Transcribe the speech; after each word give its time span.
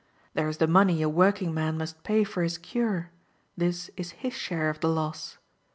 There 0.33 0.49
is 0.49 0.57
the 0.57 0.65
money 0.65 1.03
a 1.03 1.07
working 1.09 1.53
man 1.53 1.77
must 1.77 2.01
pay 2.01 2.23
for 2.23 2.41
his 2.41 2.57
cure: 2.57 3.11
this 3.55 3.91
is 3.95 4.13
his 4.25 4.33
share 4.33 4.71
of 4.71 4.79
the 4.79 4.89
loss. 4.89 5.37